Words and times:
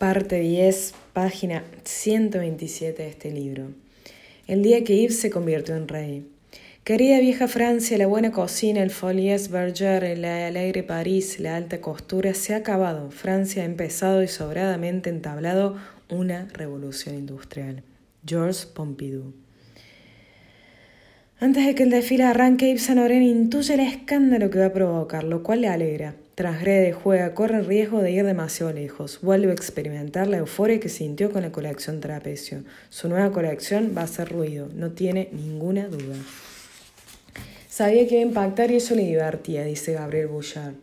Parte 0.00 0.40
10, 0.40 0.94
página 1.12 1.62
127 1.84 3.02
de 3.02 3.08
este 3.10 3.30
libro. 3.30 3.66
El 4.46 4.62
día 4.62 4.82
que 4.82 4.96
Yves 4.96 5.20
se 5.20 5.28
convirtió 5.28 5.76
en 5.76 5.88
rey. 5.88 6.26
Querida 6.84 7.20
vieja 7.20 7.48
Francia, 7.48 7.98
la 7.98 8.06
buena 8.06 8.32
cocina, 8.32 8.82
el 8.82 8.88
folies 8.88 9.50
berger, 9.50 10.04
el 10.04 10.24
alegre 10.24 10.82
París, 10.84 11.38
la 11.38 11.54
alta 11.54 11.82
costura 11.82 12.32
se 12.32 12.54
ha 12.54 12.56
acabado. 12.56 13.10
Francia 13.10 13.62
ha 13.62 13.66
empezado 13.66 14.22
y 14.22 14.28
sobradamente 14.28 15.10
entablado 15.10 15.76
una 16.08 16.48
revolución 16.54 17.16
industrial. 17.16 17.82
Georges 18.24 18.64
Pompidou. 18.64 19.34
Antes 21.40 21.66
de 21.66 21.74
que 21.74 21.82
el 21.82 21.90
desfile 21.90 22.24
arranque, 22.24 22.70
Yves 22.70 22.84
Saint 22.84 23.00
Laurent 23.00 23.22
intuye 23.22 23.74
el 23.74 23.80
escándalo 23.80 24.48
que 24.48 24.60
va 24.60 24.66
a 24.68 24.72
provocar, 24.72 25.24
lo 25.24 25.42
cual 25.42 25.60
le 25.60 25.68
alegra. 25.68 26.14
Transgrede, 26.34 26.92
juega, 26.92 27.34
corre 27.34 27.58
el 27.58 27.66
riesgo 27.66 28.00
de 28.00 28.12
ir 28.12 28.24
demasiado 28.24 28.72
lejos. 28.72 29.18
Vuelve 29.20 29.50
a 29.50 29.54
experimentar 29.54 30.26
la 30.26 30.38
euforia 30.38 30.80
que 30.80 30.88
sintió 30.88 31.30
con 31.32 31.42
la 31.42 31.52
colección 31.52 32.00
Trapecio. 32.00 32.62
Su 32.88 33.08
nueva 33.08 33.30
colección 33.32 33.92
va 33.96 34.02
a 34.02 34.04
hacer 34.04 34.30
ruido, 34.30 34.68
no 34.74 34.92
tiene 34.92 35.28
ninguna 35.32 35.88
duda. 35.88 36.16
Sabía 37.68 38.06
que 38.06 38.14
iba 38.14 38.24
a 38.24 38.26
impactar 38.26 38.70
y 38.70 38.76
eso 38.76 38.94
le 38.94 39.02
divertía, 39.02 39.64
dice 39.64 39.92
Gabriel 39.92 40.28
Bouchard. 40.28 40.74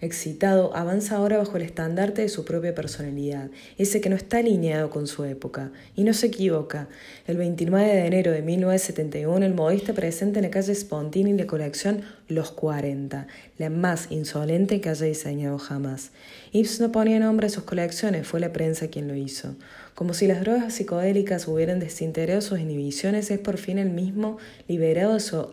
Excitado, 0.00 0.76
avanza 0.76 1.16
ahora 1.16 1.38
bajo 1.38 1.56
el 1.56 1.62
estandarte 1.62 2.20
de 2.22 2.28
su 2.28 2.44
propia 2.44 2.74
personalidad, 2.74 3.48
ese 3.78 4.00
que 4.00 4.10
no 4.10 4.16
está 4.16 4.38
alineado 4.38 4.90
con 4.90 5.06
su 5.06 5.24
época. 5.24 5.72
Y 5.94 6.04
no 6.04 6.12
se 6.12 6.26
equivoca. 6.26 6.88
El 7.26 7.38
29 7.38 7.86
de 7.86 8.06
enero 8.06 8.32
de 8.32 8.42
1971, 8.42 9.46
el 9.46 9.54
modista 9.54 9.94
presenta 9.94 10.38
en 10.38 10.44
la 10.44 10.50
calle 10.50 10.74
Spontini 10.74 11.32
la 11.32 11.46
colección 11.46 12.02
Los 12.28 12.50
40, 12.50 13.26
la 13.56 13.70
más 13.70 14.08
insolente 14.10 14.80
que 14.82 14.90
haya 14.90 15.06
diseñado 15.06 15.58
jamás. 15.58 16.10
Ibs 16.52 16.80
no 16.80 16.92
ponía 16.92 17.18
nombre 17.18 17.46
a 17.46 17.50
sus 17.50 17.64
colecciones, 17.64 18.26
fue 18.26 18.40
la 18.40 18.52
prensa 18.52 18.88
quien 18.88 19.08
lo 19.08 19.14
hizo. 19.14 19.56
Como 19.94 20.12
si 20.12 20.26
las 20.26 20.40
drogas 20.40 20.74
psicodélicas 20.74 21.48
hubieran 21.48 21.80
desintegrado 21.80 22.42
sus 22.42 22.60
inhibiciones, 22.60 23.30
es 23.30 23.38
por 23.38 23.56
fin 23.56 23.78
el 23.78 23.88
mismo 23.88 24.36
liberado 24.68 25.14
de 25.14 25.20
su 25.20 25.48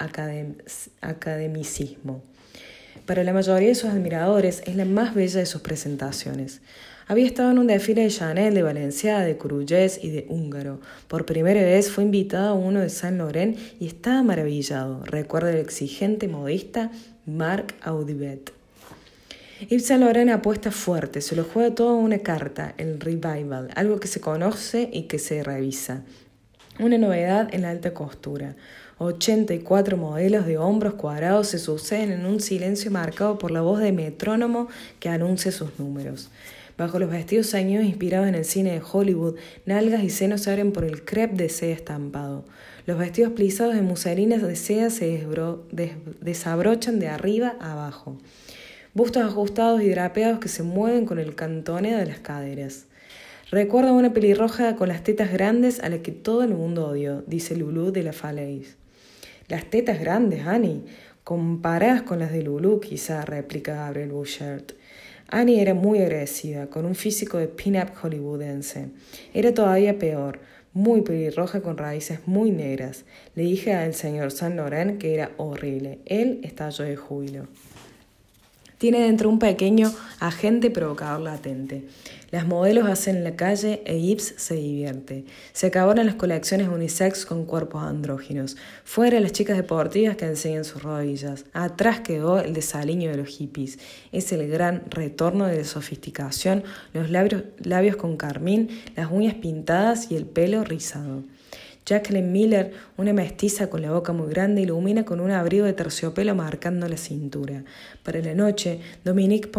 academicismo. 0.99 2.21
Para 3.05 3.23
la 3.23 3.33
mayoría 3.33 3.69
de 3.69 3.75
sus 3.75 3.89
admiradores 3.89 4.63
es 4.65 4.75
la 4.75 4.85
más 4.85 5.13
bella 5.13 5.39
de 5.39 5.45
sus 5.45 5.61
presentaciones. 5.61 6.61
Había 7.07 7.25
estado 7.25 7.51
en 7.51 7.59
un 7.59 7.67
desfile 7.67 8.03
de 8.03 8.09
Chanel, 8.09 8.53
de 8.53 8.61
Valencia, 8.61 9.19
de 9.19 9.37
Courgès 9.37 9.99
y 10.01 10.09
de 10.09 10.25
Húngaro. 10.29 10.79
Por 11.09 11.25
primera 11.25 11.61
vez 11.61 11.91
fue 11.91 12.05
invitado 12.05 12.49
a 12.49 12.53
uno 12.53 12.79
de 12.79 12.89
Saint 12.89 13.17
Laurent 13.17 13.57
y 13.79 13.87
estaba 13.87 14.23
maravillado. 14.23 15.03
Recuerda 15.05 15.51
el 15.51 15.57
exigente 15.57 16.29
modista 16.29 16.91
Marc 17.25 17.75
Audibet. 17.81 18.53
Yves 19.69 19.85
Saint 19.85 20.01
Laurent 20.03 20.31
apuesta 20.31 20.71
fuerte, 20.71 21.21
se 21.21 21.35
lo 21.35 21.43
juega 21.43 21.75
todo 21.75 21.95
una 21.95 22.19
carta, 22.19 22.73
el 22.77 22.99
revival, 22.99 23.69
algo 23.75 23.99
que 23.99 24.07
se 24.07 24.21
conoce 24.21 24.89
y 24.91 25.03
que 25.03 25.19
se 25.19 25.43
revisa. 25.43 26.03
Una 26.79 26.97
novedad 26.97 27.53
en 27.53 27.61
la 27.61 27.69
alta 27.69 27.93
costura. 27.93 28.55
84 29.05 29.97
modelos 29.97 30.45
de 30.45 30.57
hombros 30.57 30.95
cuadrados 30.95 31.47
se 31.47 31.59
suceden 31.59 32.11
en 32.11 32.25
un 32.25 32.39
silencio 32.39 32.91
marcado 32.91 33.37
por 33.37 33.51
la 33.51 33.61
voz 33.61 33.79
de 33.79 33.91
metrónomo 33.91 34.67
que 34.99 35.09
anuncia 35.09 35.51
sus 35.51 35.77
números. 35.79 36.29
Bajo 36.77 36.97
los 36.97 37.11
vestidos 37.11 37.51
ceñidos 37.51 37.85
inspirados 37.85 38.27
en 38.27 38.35
el 38.35 38.45
cine 38.45 38.71
de 38.71 38.81
Hollywood, 38.81 39.35
nalgas 39.65 40.03
y 40.03 40.09
senos 40.09 40.41
se 40.41 40.51
abren 40.51 40.71
por 40.71 40.85
el 40.85 41.05
crepe 41.05 41.35
de 41.35 41.49
seda 41.49 41.73
estampado. 41.73 42.45
Los 42.85 42.97
vestidos 42.97 43.33
plisados 43.33 43.75
de 43.75 43.81
muselinas 43.81 44.41
de 44.41 44.55
seda 44.55 44.89
se 44.89 45.25
desabrochan 46.21 46.99
de 46.99 47.07
arriba 47.07 47.55
a 47.59 47.73
abajo. 47.73 48.17
Bustos 48.93 49.23
ajustados 49.23 49.81
y 49.81 49.89
drapeados 49.89 50.39
que 50.39 50.49
se 50.49 50.63
mueven 50.63 51.05
con 51.05 51.19
el 51.19 51.35
cantoneo 51.35 51.97
de 51.97 52.05
las 52.07 52.19
caderas. 52.19 52.85
Recuerda 53.51 53.91
una 53.91 54.13
pelirroja 54.13 54.75
con 54.75 54.87
las 54.87 55.03
tetas 55.03 55.31
grandes 55.31 55.79
a 55.79 55.89
la 55.89 55.99
que 55.99 56.11
todo 56.11 56.43
el 56.43 56.55
mundo 56.55 56.87
odió, 56.87 57.23
dice 57.27 57.55
Lulu 57.55 57.91
de 57.91 58.01
la 58.01 58.13
Falaise. 58.13 58.82
Las 59.47 59.65
tetas 59.65 59.99
grandes, 59.99 60.47
Annie. 60.47 60.83
Comparadas 61.23 62.01
con 62.01 62.19
las 62.19 62.31
de 62.31 62.43
Lulu, 62.43 62.79
quizá, 62.79 63.23
replica 63.25 63.75
Gabriel 63.75 64.11
Bouchard. 64.11 64.73
Annie 65.29 65.61
era 65.61 65.73
muy 65.73 65.99
agresiva, 65.99 66.67
con 66.67 66.85
un 66.85 66.95
físico 66.95 67.37
de 67.37 67.47
pin-up 67.47 67.93
hollywoodense. 68.01 68.89
Era 69.33 69.53
todavía 69.53 69.97
peor, 69.97 70.39
muy 70.73 71.01
pelirroja 71.01 71.61
con 71.61 71.77
raíces 71.77 72.19
muy 72.25 72.51
negras. 72.51 73.05
Le 73.35 73.43
dije 73.43 73.73
al 73.73 73.93
señor 73.93 74.31
Saint 74.31 74.55
Laurent 74.55 74.99
que 74.99 75.13
era 75.13 75.31
horrible. 75.37 75.99
Él 76.05 76.39
estalló 76.43 76.83
de 76.85 76.95
júbilo. 76.95 77.47
Tiene 78.83 78.99
dentro 78.99 79.29
un 79.29 79.39
pequeño 79.39 79.93
agente 80.19 80.69
provocador 80.69 81.21
latente. 81.21 81.87
Las 82.31 82.45
modelos 82.45 82.89
hacen 82.89 83.23
la 83.23 83.37
calle 83.37 83.81
e 83.85 83.97
Ips 83.97 84.33
se 84.35 84.55
divierte. 84.55 85.23
Se 85.53 85.67
acabaron 85.67 86.05
las 86.05 86.15
colecciones 86.15 86.67
unisex 86.67 87.25
con 87.25 87.45
cuerpos 87.45 87.81
andróginos. 87.81 88.57
Fuera 88.83 89.21
las 89.21 89.31
chicas 89.31 89.55
deportivas 89.55 90.17
que 90.17 90.25
enseñan 90.25 90.65
sus 90.65 90.83
rodillas. 90.83 91.45
Atrás 91.53 92.01
quedó 92.01 92.41
el 92.41 92.53
desaliño 92.53 93.09
de 93.09 93.15
los 93.15 93.29
hippies. 93.29 93.79
Es 94.11 94.33
el 94.33 94.49
gran 94.49 94.83
retorno 94.89 95.45
de 95.45 95.59
la 95.59 95.63
sofisticación, 95.63 96.65
los 96.93 97.09
labios, 97.09 97.43
labios 97.63 97.95
con 97.95 98.17
carmín, 98.17 98.67
las 98.97 99.09
uñas 99.09 99.35
pintadas 99.35 100.11
y 100.11 100.17
el 100.17 100.25
pelo 100.25 100.65
rizado. 100.65 101.23
Jacqueline 101.85 102.31
Miller, 102.31 102.71
una 102.97 103.13
mestiza 103.13 103.69
con 103.69 103.81
la 103.81 103.91
boca 103.91 104.13
muy 104.13 104.29
grande, 104.29 104.61
ilumina 104.61 105.03
con 105.03 105.19
un 105.19 105.31
abrigo 105.31 105.65
de 105.65 105.73
terciopelo 105.73 106.35
marcando 106.35 106.87
la 106.87 106.97
cintura. 106.97 107.63
Para 108.03 108.21
la 108.21 108.33
noche, 108.33 108.79
Dominique 109.03 109.49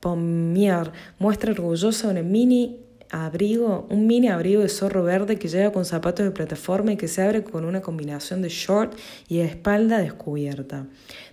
Pommier 0.00 0.92
muestra 1.18 1.52
orgullosa 1.52 2.08
una 2.08 2.22
mini 2.22 2.80
abrigo, 3.10 3.86
un 3.90 4.06
mini 4.06 4.28
abrigo 4.28 4.62
de 4.62 4.68
zorro 4.68 5.02
verde 5.02 5.38
que 5.38 5.48
lleva 5.48 5.72
con 5.72 5.84
zapatos 5.84 6.24
de 6.24 6.32
plataforma 6.32 6.92
y 6.92 6.96
que 6.96 7.08
se 7.08 7.22
abre 7.22 7.42
con 7.44 7.64
una 7.64 7.80
combinación 7.80 8.42
de 8.42 8.48
short 8.48 8.94
y 9.28 9.38
espalda 9.38 9.98
descubierta. 9.98 10.86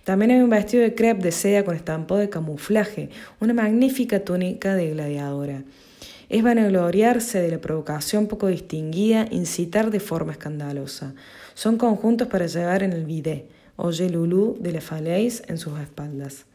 También 0.04 0.30
hay 0.30 0.40
un 0.40 0.50
vestido 0.50 0.82
de 0.82 0.94
crepe 0.94 1.22
de 1.22 1.32
seda 1.32 1.64
con 1.64 1.74
estampado 1.74 2.20
de 2.20 2.30
camuflaje, 2.30 3.10
una 3.40 3.54
magnífica 3.54 4.20
túnica 4.20 4.74
de 4.74 4.90
gladiadora. 4.90 5.64
Es 6.28 6.42
vanagloriarse 6.42 7.40
de 7.40 7.50
la 7.50 7.60
provocación 7.60 8.26
poco 8.26 8.48
distinguida, 8.48 9.26
incitar 9.30 9.90
de 9.90 10.00
forma 10.00 10.32
escandalosa. 10.32 11.14
Son 11.54 11.76
conjuntos 11.76 12.28
para 12.28 12.46
llevar 12.46 12.82
en 12.82 12.92
el 12.92 13.04
bidet, 13.04 13.48
oye 13.76 14.08
Lulu 14.08 14.56
de 14.60 14.72
la 14.72 14.80
Falaise 14.80 15.42
en 15.48 15.58
sus 15.58 15.78
espaldas. 15.78 16.46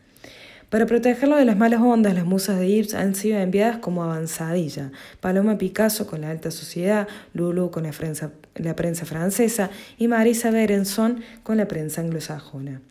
Para 0.70 0.86
protegerlo 0.86 1.36
de 1.36 1.46
las 1.46 1.58
malas 1.58 1.82
ondas, 1.82 2.14
las 2.14 2.26
musas 2.26 2.60
de 2.60 2.68
Ives 2.68 2.94
han 2.94 3.16
sido 3.16 3.40
enviadas 3.40 3.78
como 3.78 4.04
avanzadilla. 4.04 4.92
Paloma 5.20 5.58
Picasso 5.58 6.06
con 6.06 6.22
la 6.22 6.30
alta 6.30 6.52
sociedad, 6.52 7.08
Lulu 7.34 7.72
con 7.72 7.84
la 7.84 7.92
prensa, 7.92 8.32
la 8.56 8.76
prensa 8.76 9.06
francesa 9.06 9.72
y 9.98 10.08
Marisa 10.08 10.52
Berenson 10.52 11.22
con 11.42 11.58
la 11.58 11.68
prensa 11.68 12.02
anglosajona. 12.02 12.82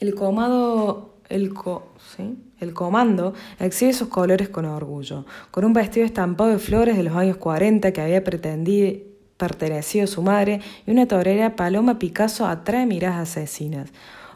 El 0.00 0.14
comado 0.16 1.15
el, 1.28 1.52
el 2.60 2.74
comando 2.74 3.34
exhibe 3.58 3.92
sus 3.92 4.08
colores 4.08 4.48
con 4.48 4.64
orgullo, 4.64 5.26
con 5.50 5.64
un 5.64 5.72
vestido 5.72 6.06
estampado 6.06 6.50
de 6.50 6.58
flores 6.58 6.96
de 6.96 7.02
los 7.02 7.14
años 7.14 7.36
40 7.36 7.92
que 7.92 8.00
había 8.00 8.24
pretendido 8.24 8.98
pertenecido 9.36 10.04
a 10.04 10.06
su 10.06 10.22
madre 10.22 10.60
y 10.86 10.90
una 10.90 11.06
torera 11.06 11.56
Paloma 11.56 11.98
Picasso 11.98 12.46
atrae 12.46 12.86
miradas 12.86 13.30
asesinas. 13.30 13.90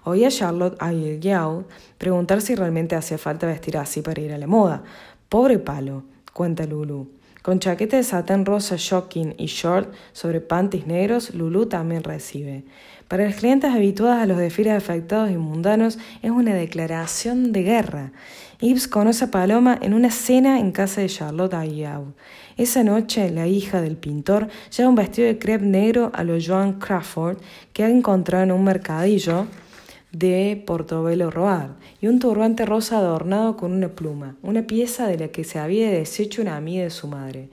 Oí 0.05 0.25
a 0.25 0.31
Charlotte 0.31 0.77
Ayel 0.81 1.65
preguntar 1.99 2.41
si 2.41 2.55
realmente 2.55 2.97
hacía 2.97 3.19
falta 3.19 3.47
vestir 3.47 3.77
así 3.77 4.03
para 4.03 4.21
ir 4.21 4.33
a 4.33 4.39
la 4.39 4.47
moda. 4.47 4.83
Pobre 5.29 5.59
palo, 5.59 6.05
cuenta 6.33 6.67
Lulu. 6.67 7.20
Con 7.43 7.59
chaqueta 7.59 7.97
de 7.97 8.03
satén 8.03 8.45
rosa 8.45 8.77
shocking 8.77 9.35
y 9.39 9.47
short 9.47 9.95
sobre 10.13 10.41
panties 10.41 10.87
negros, 10.87 11.35
Lulu 11.35 11.67
también 11.67 12.05
recibe. 12.05 12.65
Para 13.09 13.25
las 13.25 13.37
clientes 13.37 13.73
habituadas 13.73 14.23
a 14.23 14.27
los 14.27 14.37
desfiles 14.37 14.75
afectados 14.75 15.31
y 15.31 15.37
mundanos 15.37 15.99
es 16.23 16.31
una 16.31 16.55
declaración 16.55 17.51
de 17.51 17.63
guerra. 17.63 18.13
Ibs 18.61 18.87
conoce 18.89 19.25
a 19.25 19.31
Paloma 19.31 19.79
en 19.81 19.95
una 19.95 20.11
cena 20.11 20.61
en 20.61 20.71
casa 20.71 21.01
de 21.01 21.09
Charlotte 21.09 21.55
Ayau. 21.55 22.13
Esa 22.59 22.85
noche, 22.85 23.31
la 23.31 23.47
hija 23.47 23.81
del 23.81 23.97
pintor 23.97 24.49
lleva 24.77 24.91
un 24.91 24.95
vestido 24.95 25.27
de 25.27 25.39
crepe 25.39 25.65
negro 25.65 26.13
a 26.15 26.23
lo 26.25 26.39
Joan 26.39 26.75
Crawford 26.75 27.39
que 27.73 27.85
ha 27.85 27.89
encontrado 27.89 28.45
en 28.45 28.53
un 28.53 28.65
mercadillo 28.65 29.47
de 30.13 30.63
Portobelo 30.67 31.31
Roar 31.31 31.77
y 32.01 32.09
un 32.09 32.19
turbante 32.19 32.67
rosa 32.67 32.99
adornado 32.99 33.57
con 33.57 33.73
una 33.73 33.91
pluma, 33.91 34.37
una 34.43 34.67
pieza 34.67 35.07
de 35.07 35.19
la 35.19 35.29
que 35.29 35.45
se 35.45 35.59
había 35.59 35.91
deshecho 35.91 36.43
una 36.43 36.57
amiga 36.57 36.83
de 36.83 36.91
su 36.91 37.07
madre. 37.07 37.49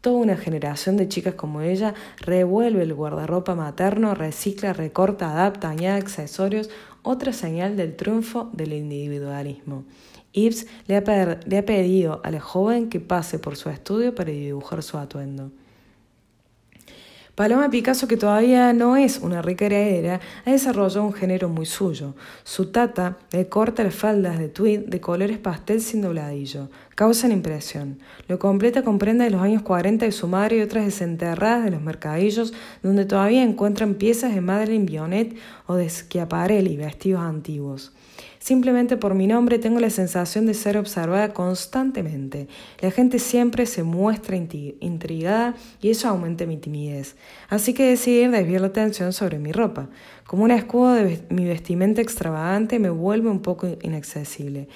Toda 0.00 0.16
una 0.16 0.36
generación 0.36 0.96
de 0.96 1.06
chicas 1.06 1.34
como 1.34 1.60
ella 1.60 1.94
revuelve 2.18 2.82
el 2.82 2.92
guardarropa 2.92 3.54
materno, 3.54 4.16
recicla, 4.16 4.72
recorta, 4.72 5.30
adapta, 5.30 5.70
añade 5.70 6.00
accesorios, 6.00 6.70
otra 7.02 7.32
señal 7.32 7.76
del 7.76 7.94
triunfo 7.94 8.50
del 8.52 8.72
individualismo. 8.72 9.84
Ives 10.32 10.66
le 10.88 10.96
ha, 10.96 11.38
le 11.46 11.58
ha 11.58 11.64
pedido 11.64 12.20
a 12.24 12.30
la 12.32 12.40
joven 12.40 12.88
que 12.88 12.98
pase 12.98 13.38
por 13.38 13.56
su 13.56 13.68
estudio 13.70 14.14
para 14.14 14.30
dibujar 14.30 14.82
su 14.82 14.98
atuendo. 14.98 15.52
Paloma 17.34 17.70
Picasso, 17.70 18.06
que 18.06 18.18
todavía 18.18 18.74
no 18.74 18.98
es 18.98 19.18
una 19.18 19.40
rica 19.40 19.64
heredera, 19.64 20.20
ha 20.44 20.50
desarrollado 20.50 21.06
un 21.06 21.14
género 21.14 21.48
muy 21.48 21.64
suyo. 21.64 22.14
Su 22.44 22.66
tata 22.66 23.16
le 23.32 23.48
corta 23.48 23.82
las 23.82 23.94
faldas 23.94 24.38
de 24.38 24.50
tweed 24.50 24.80
de 24.80 25.00
colores 25.00 25.38
pastel 25.38 25.80
sin 25.80 26.02
dobladillo. 26.02 26.68
Causan 26.94 27.32
impresión. 27.32 28.00
Lo 28.28 28.38
completa 28.38 28.82
con 28.82 28.98
prenda 28.98 29.24
de 29.24 29.30
los 29.30 29.40
años 29.40 29.62
40 29.62 30.04
de 30.04 30.12
su 30.12 30.28
madre 30.28 30.58
y 30.58 30.60
otras 30.60 30.84
desenterradas 30.84 31.64
de 31.64 31.70
los 31.70 31.80
mercadillos, 31.80 32.52
donde 32.82 33.06
todavía 33.06 33.42
encuentran 33.42 33.94
piezas 33.94 34.34
de 34.34 34.42
Madeleine 34.42 34.84
Bionet 34.84 35.34
o 35.66 35.76
de 35.76 35.88
Schiaparelli, 35.88 36.76
vestidos 36.76 37.22
antiguos. 37.22 37.92
Simplemente 38.42 38.96
por 38.96 39.14
mi 39.14 39.28
nombre 39.28 39.60
tengo 39.60 39.78
la 39.78 39.88
sensación 39.88 40.46
de 40.46 40.54
ser 40.54 40.76
observada 40.76 41.32
constantemente. 41.32 42.48
La 42.80 42.90
gente 42.90 43.20
siempre 43.20 43.66
se 43.66 43.84
muestra 43.84 44.36
intrigada 44.36 45.54
y 45.80 45.90
eso 45.90 46.08
aumenta 46.08 46.44
mi 46.44 46.56
timidez. 46.56 47.14
Así 47.48 47.72
que 47.72 47.86
decidí 47.86 48.26
desviar 48.26 48.62
la 48.62 48.66
atención 48.66 49.12
sobre 49.12 49.38
mi 49.38 49.52
ropa. 49.52 49.90
Como 50.26 50.42
un 50.42 50.50
escudo 50.50 50.94
de 50.94 51.20
mi 51.28 51.44
vestimenta 51.44 52.00
extravagante 52.00 52.80
me 52.80 52.90
vuelve 52.90 53.30
un 53.30 53.42
poco 53.42 53.68
inaccesible. 53.80 54.66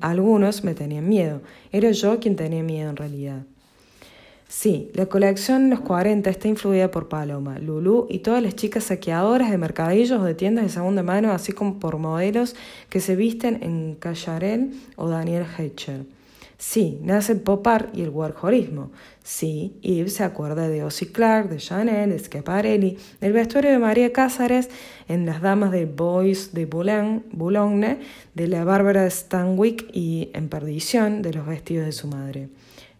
algunos 0.00 0.64
me 0.64 0.72
tenían 0.72 1.06
miedo. 1.06 1.42
Era 1.72 1.90
yo 1.90 2.18
quien 2.20 2.36
tenía 2.36 2.62
miedo 2.62 2.88
en 2.88 2.96
realidad. 2.96 3.42
Sí, 4.48 4.90
la 4.94 5.06
colección 5.06 5.70
Los 5.70 5.80
40 5.80 6.30
está 6.30 6.48
influida 6.48 6.90
por 6.90 7.08
Paloma, 7.08 7.58
Lulu 7.58 8.06
y 8.08 8.20
todas 8.20 8.42
las 8.42 8.54
chicas 8.54 8.84
saqueadoras 8.84 9.50
de 9.50 9.58
mercadillos 9.58 10.20
o 10.20 10.24
de 10.24 10.34
tiendas 10.34 10.64
de 10.64 10.70
segunda 10.70 11.02
mano, 11.02 11.32
así 11.32 11.52
como 11.52 11.80
por 11.80 11.98
modelos 11.98 12.54
que 12.88 13.00
se 13.00 13.16
visten 13.16 13.62
en 13.62 13.96
Cacharel 13.96 14.72
o 14.96 15.08
Daniel 15.08 15.44
Hatcher. 15.44 16.04
Sí, 16.56 16.98
nace 17.02 17.32
el 17.32 17.40
pop 17.40 17.66
art 17.66 17.94
y 17.96 18.02
el 18.02 18.10
warholismo. 18.10 18.90
Sí, 19.22 19.74
Yves 19.82 20.14
se 20.14 20.24
acuerda 20.24 20.68
de 20.68 20.84
Ossie 20.84 21.10
Clark, 21.10 21.50
de 21.50 21.56
Chanel, 21.56 22.10
de 22.10 22.18
Schiaparelli, 22.18 22.96
del 23.20 23.32
vestuario 23.32 23.70
de 23.70 23.78
María 23.78 24.12
Cázares 24.12 24.70
en 25.08 25.26
Las 25.26 25.42
Damas 25.42 25.72
de 25.72 25.84
Boys 25.86 26.54
de 26.54 26.66
Boulogne, 26.66 27.98
de 28.34 28.48
la 28.48 28.64
Bárbara 28.64 29.08
Stanwyck 29.10 29.90
y 29.92 30.30
en 30.32 30.48
Perdición 30.48 31.22
de 31.22 31.34
los 31.34 31.46
vestidos 31.46 31.86
de 31.86 31.92
su 31.92 32.06
madre. 32.06 32.48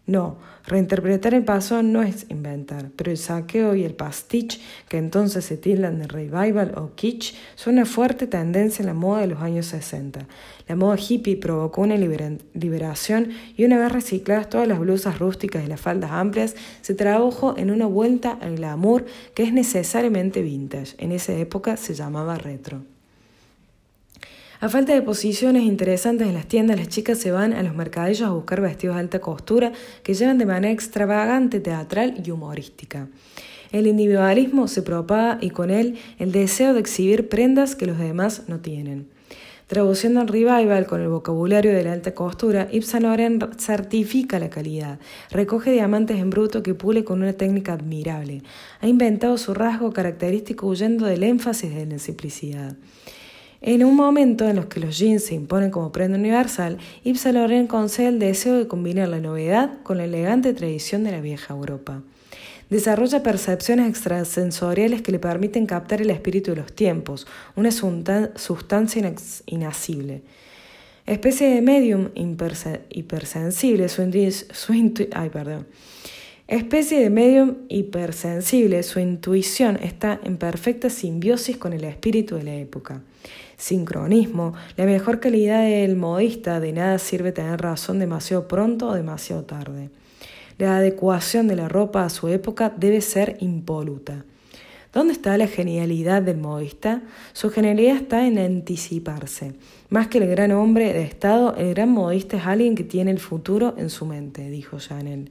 No, 0.07 0.37
reinterpretar 0.67 1.33
el 1.33 1.43
pasado 1.43 1.81
no 1.81 2.03
es 2.03 2.27
inventar, 2.29 2.91
pero 2.95 3.09
el 3.09 3.17
saqueo 3.17 3.73
y 3.73 3.83
el 3.83 3.95
pastiche, 3.95 4.59
que 4.87 4.99
entonces 4.99 5.45
se 5.45 5.57
tildan 5.57 5.97
de 5.97 6.07
revival 6.07 6.73
o 6.77 6.93
kitsch, 6.93 7.33
son 7.55 7.73
una 7.73 7.85
fuerte 7.85 8.27
tendencia 8.27 8.83
en 8.83 8.87
la 8.87 8.93
moda 8.93 9.21
de 9.21 9.27
los 9.27 9.41
años 9.41 9.65
60. 9.65 10.27
La 10.67 10.75
moda 10.75 10.95
hippie 10.97 11.37
provocó 11.37 11.81
una 11.81 11.97
liberación 11.97 13.29
y 13.57 13.65
una 13.65 13.79
vez 13.79 13.91
recicladas 13.91 14.49
todas 14.49 14.67
las 14.67 14.77
blusas 14.77 15.17
rústicas 15.17 15.63
y 15.63 15.67
las 15.67 15.81
faldas 15.81 16.11
amplias, 16.11 16.55
se 16.81 16.93
tradujo 16.93 17.57
en 17.57 17.71
una 17.71 17.87
vuelta 17.87 18.37
al 18.39 18.57
glamour 18.57 19.05
que 19.33 19.41
es 19.41 19.53
necesariamente 19.53 20.43
vintage. 20.43 20.95
En 20.99 21.11
esa 21.11 21.33
época 21.33 21.77
se 21.77 21.95
llamaba 21.95 22.37
retro. 22.37 22.94
A 24.61 24.69
falta 24.69 24.93
de 24.93 25.01
posiciones 25.01 25.63
interesantes 25.63 26.27
en 26.27 26.33
las 26.33 26.47
tiendas, 26.47 26.77
las 26.77 26.87
chicas 26.87 27.17
se 27.17 27.31
van 27.31 27.51
a 27.51 27.61
los 27.61 27.75
mercadillos 27.75 28.27
a 28.27 28.31
buscar 28.31 28.61
vestidos 28.61 28.95
de 28.95 29.01
alta 29.01 29.19
costura 29.19 29.73
que 30.01 30.13
llevan 30.13 30.37
de 30.37 30.45
manera 30.45 30.73
extravagante, 30.73 31.59
teatral 31.59 32.21
y 32.23 32.31
humorística. 32.31 33.09
El 33.73 33.87
individualismo 33.87 34.69
se 34.69 34.81
propaga 34.81 35.37
y 35.41 35.49
con 35.49 35.71
él 35.71 35.97
el 36.19 36.31
deseo 36.31 36.73
de 36.73 36.79
exhibir 36.79 37.27
prendas 37.27 37.75
que 37.75 37.85
los 37.85 37.97
demás 37.97 38.43
no 38.47 38.59
tienen. 38.59 39.09
Traduciendo 39.67 40.21
el 40.21 40.27
revival 40.27 40.85
con 40.85 41.01
el 41.01 41.09
vocabulario 41.09 41.73
de 41.73 41.83
la 41.83 41.91
alta 41.91 42.13
costura, 42.13 42.69
Yves 42.71 42.85
Saint 42.85 43.03
Laurent 43.03 43.59
certifica 43.59 44.39
la 44.39 44.49
calidad, 44.49 44.99
recoge 45.31 45.71
diamantes 45.71 46.19
en 46.19 46.29
bruto 46.29 46.63
que 46.63 46.75
pule 46.75 47.03
con 47.03 47.23
una 47.23 47.33
técnica 47.33 47.73
admirable. 47.73 48.43
Ha 48.79 48.87
inventado 48.87 49.37
su 49.37 49.53
rasgo 49.53 49.91
característico 49.91 50.67
huyendo 50.67 51.07
del 51.07 51.23
énfasis 51.23 51.73
de 51.73 51.87
la 51.87 51.99
simplicidad. 51.99 52.75
En 53.67 53.83
un 53.83 53.95
momento 53.95 54.47
en 54.47 54.57
los 54.57 54.67
que 54.67 54.79
los 54.79 54.99
jeans 54.99 55.23
se 55.25 55.33
imponen 55.33 55.71
como 55.71 55.91
prenda 55.91 56.19
universal, 56.19 56.77
Yves 57.03 57.21
Saint 57.21 57.35
Laurent 57.35 57.67
concede 57.67 58.09
el 58.09 58.19
deseo 58.19 58.59
de 58.59 58.67
combinar 58.67 59.07
la 59.07 59.19
novedad 59.19 59.81
con 59.81 59.97
la 59.97 60.03
elegante 60.03 60.53
tradición 60.53 61.03
de 61.03 61.11
la 61.11 61.19
vieja 61.19 61.55
Europa. 61.55 62.03
Desarrolla 62.69 63.23
percepciones 63.23 63.89
extrasensoriales 63.89 65.01
que 65.01 65.11
le 65.11 65.17
permiten 65.17 65.65
captar 65.65 65.99
el 65.99 66.11
espíritu 66.11 66.51
de 66.51 66.57
los 66.57 66.73
tiempos, 66.73 67.25
una 67.55 67.71
sustancia 67.71 69.15
inasible. 69.47 70.21
Especie 71.07 71.49
de 71.49 71.63
medium 71.63 72.09
hipersensible, 72.91 73.89
su, 73.89 74.03
ay, 75.11 75.29
perdón. 75.31 75.65
Especie 76.47 76.99
de 76.99 77.09
medium 77.09 77.55
hipersensible, 77.69 78.83
su 78.83 78.99
intuición 78.99 79.77
está 79.81 80.19
en 80.23 80.37
perfecta 80.37 80.89
simbiosis 80.89 81.57
con 81.57 81.73
el 81.73 81.83
espíritu 81.83 82.35
de 82.35 82.43
la 82.43 82.55
época 82.55 83.01
sincronismo, 83.57 84.53
la 84.77 84.85
mejor 84.85 85.19
calidad 85.19 85.63
del 85.63 85.95
modista, 85.95 86.59
de 86.59 86.73
nada 86.73 86.99
sirve 86.99 87.31
tener 87.31 87.61
razón 87.61 87.99
demasiado 87.99 88.47
pronto 88.47 88.89
o 88.89 88.93
demasiado 88.93 89.43
tarde. 89.43 89.89
La 90.57 90.77
adecuación 90.77 91.47
de 91.47 91.55
la 91.55 91.67
ropa 91.67 92.05
a 92.05 92.09
su 92.09 92.27
época 92.29 92.73
debe 92.75 93.01
ser 93.01 93.37
impoluta. 93.39 94.25
¿Dónde 94.93 95.11
está 95.11 95.37
la 95.37 95.47
genialidad 95.47 96.21
del 96.21 96.37
modista? 96.37 97.01
Su 97.33 97.49
genialidad 97.49 97.97
está 97.97 98.25
en 98.25 98.37
anticiparse. 98.37 99.55
Más 99.89 100.07
que 100.07 100.19
el 100.19 100.27
gran 100.27 100.53
hombre 100.53 100.93
de 100.93 101.03
Estado, 101.03 101.53
el 101.57 101.73
gran 101.73 101.89
modista 101.89 102.37
es 102.37 102.45
alguien 102.45 102.75
que 102.75 102.85
tiene 102.85 103.11
el 103.11 103.19
futuro 103.19 103.75
en 103.77 103.89
su 103.89 104.05
mente, 104.05 104.49
dijo 104.49 104.79
Chanel. 104.79 105.29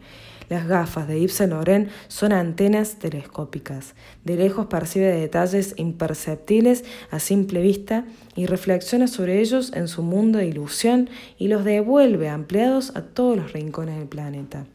Las 0.49 0.69
gafas 0.69 1.08
de 1.08 1.20
Yves 1.20 1.35
Saint 1.35 1.52
Laurent 1.52 1.88
son 2.08 2.32
antenas 2.32 2.96
telescópicas. 2.99 3.94
De 4.25 4.37
lejos 4.37 4.67
percibe 4.67 5.06
detalles 5.06 5.75
imperceptibles 5.76 6.85
a 7.11 7.19
simple 7.19 7.62
vista 7.62 8.05
y 8.37 8.46
reflexiona 8.46 9.06
sobre 9.06 9.41
ellos 9.41 9.73
en 9.75 9.88
su 9.88 10.02
mundo 10.02 10.38
de 10.38 10.46
ilusión 10.46 11.08
y 11.38 11.49
los 11.49 11.64
devuelve 11.64 12.29
ampliados 12.29 12.94
a 12.94 13.02
todos 13.02 13.37
los 13.37 13.52
rincones 13.52 13.99
del 13.99 14.08
planeta. 14.08 14.67